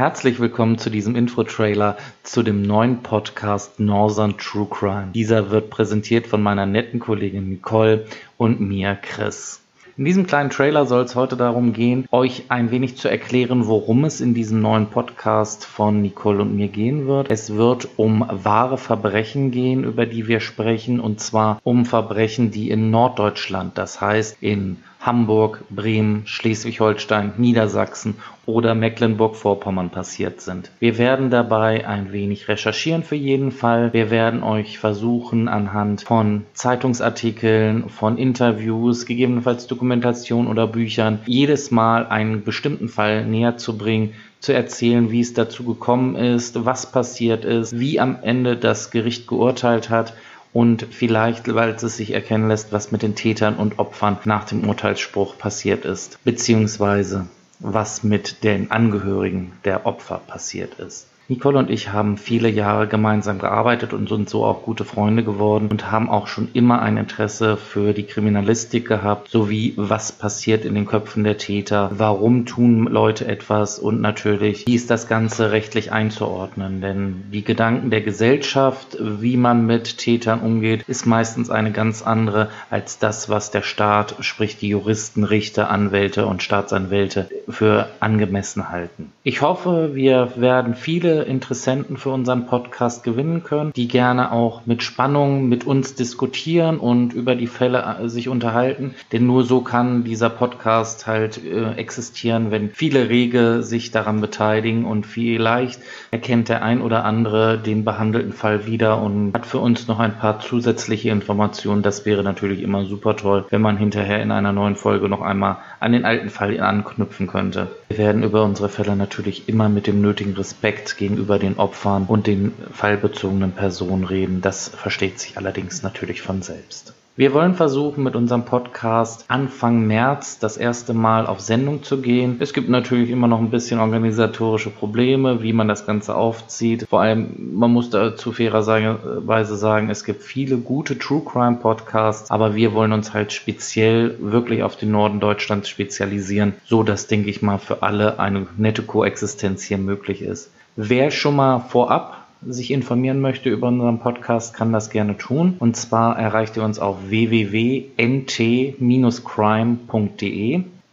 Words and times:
Herzlich 0.00 0.40
willkommen 0.40 0.78
zu 0.78 0.88
diesem 0.88 1.14
Intro-Trailer 1.14 1.98
zu 2.22 2.42
dem 2.42 2.62
neuen 2.62 3.02
Podcast 3.02 3.78
Northern 3.80 4.38
True 4.38 4.66
Crime. 4.70 5.08
Dieser 5.12 5.50
wird 5.50 5.68
präsentiert 5.68 6.26
von 6.26 6.42
meiner 6.42 6.64
netten 6.64 7.00
Kollegin 7.00 7.50
Nicole 7.50 8.06
und 8.38 8.60
mir 8.62 8.94
Chris. 8.94 9.60
In 9.98 10.06
diesem 10.06 10.26
kleinen 10.26 10.48
Trailer 10.48 10.86
soll 10.86 11.04
es 11.04 11.14
heute 11.16 11.36
darum 11.36 11.74
gehen, 11.74 12.06
euch 12.12 12.44
ein 12.48 12.70
wenig 12.70 12.96
zu 12.96 13.10
erklären, 13.10 13.66
worum 13.66 14.06
es 14.06 14.22
in 14.22 14.32
diesem 14.32 14.62
neuen 14.62 14.86
Podcast 14.86 15.66
von 15.66 16.00
Nicole 16.00 16.40
und 16.40 16.56
mir 16.56 16.68
gehen 16.68 17.06
wird. 17.06 17.30
Es 17.30 17.54
wird 17.56 17.86
um 17.98 18.24
wahre 18.26 18.78
Verbrechen 18.78 19.50
gehen, 19.50 19.84
über 19.84 20.06
die 20.06 20.26
wir 20.28 20.40
sprechen, 20.40 20.98
und 20.98 21.20
zwar 21.20 21.60
um 21.62 21.84
Verbrechen, 21.84 22.50
die 22.50 22.70
in 22.70 22.90
Norddeutschland, 22.90 23.76
das 23.76 24.00
heißt 24.00 24.38
in 24.40 24.78
Hamburg, 25.02 25.64
Bremen, 25.70 26.22
Schleswig-Holstein, 26.26 27.32
Niedersachsen 27.38 28.16
oder 28.44 28.74
Mecklenburg-Vorpommern 28.74 29.88
passiert 29.90 30.42
sind. 30.42 30.70
Wir 30.78 30.98
werden 30.98 31.30
dabei 31.30 31.86
ein 31.88 32.12
wenig 32.12 32.48
recherchieren 32.48 33.02
für 33.02 33.14
jeden 33.16 33.50
Fall. 33.50 33.92
Wir 33.94 34.10
werden 34.10 34.42
euch 34.42 34.78
versuchen, 34.78 35.48
anhand 35.48 36.02
von 36.02 36.44
Zeitungsartikeln, 36.52 37.88
von 37.88 38.18
Interviews, 38.18 39.06
gegebenenfalls 39.06 39.66
Dokumentation 39.66 40.46
oder 40.46 40.66
Büchern, 40.66 41.20
jedes 41.24 41.70
Mal 41.70 42.06
einen 42.06 42.44
bestimmten 42.44 42.88
Fall 42.90 43.24
näher 43.26 43.56
zu 43.56 43.78
bringen, 43.78 44.12
zu 44.40 44.52
erzählen, 44.52 45.10
wie 45.10 45.20
es 45.20 45.32
dazu 45.32 45.64
gekommen 45.64 46.14
ist, 46.14 46.64
was 46.66 46.90
passiert 46.92 47.44
ist, 47.46 47.78
wie 47.78 48.00
am 48.00 48.18
Ende 48.22 48.56
das 48.56 48.90
Gericht 48.90 49.26
geurteilt 49.28 49.88
hat 49.90 50.12
und 50.52 50.86
vielleicht, 50.90 51.52
weil 51.54 51.70
es 51.70 51.82
sich 51.96 52.12
erkennen 52.12 52.48
lässt, 52.48 52.72
was 52.72 52.90
mit 52.92 53.02
den 53.02 53.14
Tätern 53.14 53.56
und 53.56 53.78
Opfern 53.78 54.18
nach 54.24 54.44
dem 54.44 54.68
Urteilsspruch 54.68 55.38
passiert 55.38 55.84
ist, 55.84 56.22
beziehungsweise 56.24 57.26
was 57.60 58.02
mit 58.02 58.42
den 58.42 58.70
Angehörigen 58.70 59.52
der 59.64 59.86
Opfer 59.86 60.18
passiert 60.18 60.74
ist. 60.78 61.06
Nicole 61.30 61.58
und 61.58 61.70
ich 61.70 61.92
haben 61.92 62.16
viele 62.18 62.48
Jahre 62.48 62.88
gemeinsam 62.88 63.38
gearbeitet 63.38 63.92
und 63.92 64.08
sind 64.08 64.28
so 64.28 64.44
auch 64.44 64.64
gute 64.64 64.84
Freunde 64.84 65.22
geworden 65.22 65.68
und 65.70 65.88
haben 65.92 66.10
auch 66.10 66.26
schon 66.26 66.48
immer 66.54 66.82
ein 66.82 66.96
Interesse 66.96 67.56
für 67.56 67.92
die 67.92 68.02
Kriminalistik 68.02 68.88
gehabt, 68.88 69.28
sowie 69.30 69.72
was 69.76 70.10
passiert 70.10 70.64
in 70.64 70.74
den 70.74 70.86
Köpfen 70.86 71.22
der 71.22 71.38
Täter, 71.38 71.88
warum 71.92 72.46
tun 72.46 72.88
Leute 72.90 73.28
etwas 73.28 73.78
und 73.78 74.00
natürlich, 74.00 74.66
wie 74.66 74.74
ist 74.74 74.90
das 74.90 75.06
Ganze 75.06 75.52
rechtlich 75.52 75.92
einzuordnen. 75.92 76.80
Denn 76.80 77.22
die 77.32 77.44
Gedanken 77.44 77.90
der 77.90 78.00
Gesellschaft, 78.00 78.98
wie 79.00 79.36
man 79.36 79.64
mit 79.66 79.98
Tätern 79.98 80.40
umgeht, 80.40 80.82
ist 80.88 81.06
meistens 81.06 81.48
eine 81.48 81.70
ganz 81.70 82.02
andere 82.02 82.48
als 82.70 82.98
das, 82.98 83.28
was 83.28 83.52
der 83.52 83.62
Staat, 83.62 84.16
sprich 84.18 84.58
die 84.58 84.68
Juristen, 84.70 85.22
Richter, 85.22 85.70
Anwälte 85.70 86.26
und 86.26 86.42
Staatsanwälte 86.42 87.28
für 87.48 87.88
angemessen 88.00 88.68
halten. 88.72 89.12
Ich 89.22 89.42
hoffe, 89.42 89.90
wir 89.94 90.32
werden 90.34 90.74
viele 90.74 91.19
Interessenten 91.24 91.96
für 91.96 92.10
unseren 92.10 92.46
Podcast 92.46 93.04
gewinnen 93.04 93.42
können, 93.42 93.72
die 93.74 93.88
gerne 93.88 94.32
auch 94.32 94.66
mit 94.66 94.82
Spannung 94.82 95.48
mit 95.48 95.66
uns 95.66 95.94
diskutieren 95.94 96.78
und 96.78 97.12
über 97.12 97.34
die 97.34 97.46
Fälle 97.46 97.96
äh, 98.04 98.08
sich 98.08 98.28
unterhalten. 98.28 98.94
Denn 99.12 99.26
nur 99.26 99.44
so 99.44 99.60
kann 99.60 100.04
dieser 100.04 100.30
Podcast 100.30 101.06
halt 101.06 101.42
äh, 101.44 101.72
existieren, 101.74 102.50
wenn 102.50 102.70
viele 102.70 103.08
Rege 103.08 103.62
sich 103.62 103.90
daran 103.90 104.20
beteiligen 104.20 104.84
und 104.84 105.06
vielleicht 105.06 105.80
erkennt 106.10 106.48
der 106.48 106.62
ein 106.62 106.80
oder 106.80 107.04
andere 107.04 107.58
den 107.58 107.84
behandelten 107.84 108.32
Fall 108.32 108.66
wieder 108.66 109.00
und 109.02 109.34
hat 109.34 109.46
für 109.46 109.58
uns 109.58 109.88
noch 109.88 109.98
ein 109.98 110.18
paar 110.18 110.40
zusätzliche 110.40 111.10
Informationen. 111.10 111.82
Das 111.82 112.06
wäre 112.06 112.22
natürlich 112.22 112.62
immer 112.62 112.84
super 112.84 113.16
toll, 113.16 113.44
wenn 113.50 113.60
man 113.62 113.76
hinterher 113.76 114.22
in 114.22 114.30
einer 114.30 114.52
neuen 114.52 114.76
Folge 114.76 115.08
noch 115.08 115.22
einmal 115.22 115.56
an 115.80 115.92
den 115.92 116.04
alten 116.04 116.30
Fall 116.30 116.58
anknüpfen 116.60 117.26
könnte. 117.28 117.68
Wir 117.88 117.98
werden 117.98 118.22
über 118.24 118.42
unsere 118.44 118.68
Fälle 118.68 118.96
natürlich 118.96 119.48
immer 119.48 119.68
mit 119.68 119.86
dem 119.86 120.00
nötigen 120.00 120.32
Respekt 120.34 120.96
gegen 120.98 121.09
gegenüber 121.10 121.40
den 121.40 121.58
Opfern 121.58 122.04
und 122.06 122.28
den 122.28 122.52
fallbezogenen 122.72 123.50
Personen 123.52 124.04
reden. 124.04 124.40
Das 124.42 124.68
versteht 124.68 125.18
sich 125.18 125.36
allerdings 125.36 125.82
natürlich 125.82 126.22
von 126.22 126.40
selbst. 126.42 126.94
Wir 127.16 127.34
wollen 127.34 127.54
versuchen, 127.56 128.04
mit 128.04 128.14
unserem 128.14 128.44
Podcast 128.44 129.24
Anfang 129.28 129.86
März 129.88 130.38
das 130.38 130.56
erste 130.56 130.94
Mal 130.94 131.26
auf 131.26 131.40
Sendung 131.40 131.82
zu 131.82 132.00
gehen. 132.00 132.36
Es 132.38 132.52
gibt 132.54 132.68
natürlich 132.70 133.10
immer 133.10 133.26
noch 133.26 133.40
ein 133.40 133.50
bisschen 133.50 133.80
organisatorische 133.80 134.70
Probleme, 134.70 135.42
wie 135.42 135.52
man 135.52 135.66
das 135.68 135.84
Ganze 135.86 136.14
aufzieht. 136.14 136.86
Vor 136.88 137.00
allem, 137.02 137.34
man 137.54 137.72
muss 137.72 137.90
dazu 137.90 138.30
fairerweise 138.32 139.56
sagen, 139.56 139.90
es 139.90 140.04
gibt 140.04 140.22
viele 140.22 140.56
gute 140.58 140.96
True 140.98 141.20
Crime 141.24 141.56
Podcasts, 141.60 142.30
aber 142.30 142.54
wir 142.54 142.72
wollen 142.72 142.92
uns 142.92 143.12
halt 143.14 143.32
speziell 143.32 144.14
wirklich 144.20 144.62
auf 144.62 144.76
den 144.76 144.92
Norden 144.92 145.18
Deutschlands 145.20 145.68
spezialisieren, 145.68 146.54
so 146.66 146.84
dass, 146.84 147.06
denke 147.08 147.28
ich 147.30 147.42
mal, 147.42 147.58
für 147.58 147.82
alle 147.82 148.18
eine 148.20 148.46
nette 148.56 148.84
Koexistenz 148.84 149.64
hier 149.64 149.78
möglich 149.78 150.22
ist. 150.22 150.50
Wer 150.76 151.10
schon 151.10 151.34
mal 151.34 151.58
vorab 151.58 152.16
sich 152.46 152.70
informieren 152.70 153.20
möchte 153.20 153.48
über 153.50 153.66
unseren 153.68 153.98
Podcast, 153.98 154.54
kann 154.54 154.72
das 154.72 154.88
gerne 154.90 155.18
tun. 155.18 155.56
Und 155.58 155.76
zwar 155.76 156.16
erreicht 156.16 156.56
ihr 156.56 156.62
uns 156.62 156.78
auf 156.78 156.98
www.nt-crime.de 157.08 158.44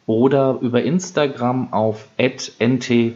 oder 0.07 0.57
über 0.61 0.81
Instagram 0.81 1.71
auf 1.73 2.07
nt.crime. 2.17 3.13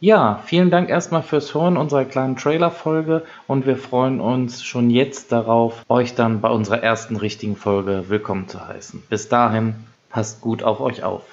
Ja, 0.00 0.40
vielen 0.44 0.70
Dank 0.70 0.88
erstmal 0.88 1.22
fürs 1.22 1.52
Hören 1.54 1.76
unserer 1.76 2.04
kleinen 2.06 2.36
Trailer-Folge 2.36 3.22
und 3.46 3.66
wir 3.66 3.76
freuen 3.76 4.20
uns 4.20 4.62
schon 4.62 4.88
jetzt 4.90 5.32
darauf, 5.32 5.82
euch 5.88 6.14
dann 6.14 6.40
bei 6.40 6.48
unserer 6.48 6.82
ersten 6.82 7.16
richtigen 7.16 7.56
Folge 7.56 8.04
willkommen 8.08 8.48
zu 8.48 8.66
heißen. 8.66 9.02
Bis 9.08 9.28
dahin, 9.28 9.74
passt 10.10 10.40
gut 10.40 10.62
auf 10.62 10.80
euch 10.80 11.04
auf. 11.04 11.24